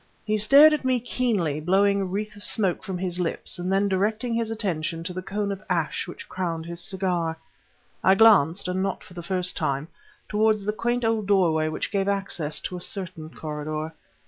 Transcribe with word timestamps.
He 0.25 0.35
stared 0.35 0.73
at 0.73 0.83
me 0.83 0.99
keenly, 0.99 1.59
blowing 1.59 2.01
a 2.01 2.05
wreath 2.05 2.35
of 2.35 2.43
smoke 2.43 2.83
from 2.83 2.97
his 2.97 3.19
lips, 3.19 3.59
and 3.59 3.71
then 3.71 3.87
directing 3.87 4.33
his 4.33 4.49
attention 4.49 5.03
to 5.03 5.13
the 5.13 5.21
cone 5.21 5.51
of 5.51 5.61
ash 5.69 6.07
which 6.07 6.27
crowned 6.27 6.65
his 6.65 6.81
cigar. 6.81 7.37
I 8.03 8.15
glanced, 8.15 8.67
and 8.67 8.81
not 8.81 9.03
for 9.03 9.13
the 9.13 9.21
first 9.21 9.55
time, 9.55 9.89
toward 10.27 10.57
the 10.57 10.73
quaint 10.73 11.05
old 11.05 11.27
doorway 11.27 11.67
which 11.67 11.91
gave 11.91 12.07
access 12.07 12.59
to 12.61 12.75
a 12.77 12.81
certain 12.81 13.29
corridor. 13.29 13.93